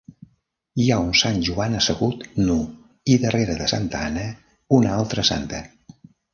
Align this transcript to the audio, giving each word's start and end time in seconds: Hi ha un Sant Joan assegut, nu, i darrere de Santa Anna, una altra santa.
Hi 0.83 0.87
ha 0.91 0.95
un 1.07 1.11
Sant 1.19 1.37
Joan 1.49 1.75
assegut, 1.81 2.23
nu, 2.47 2.57
i 3.13 3.19
darrere 3.27 3.61
de 3.63 3.71
Santa 3.77 4.03
Anna, 4.09 4.27
una 4.81 4.99
altra 4.99 5.31
santa. 5.33 5.65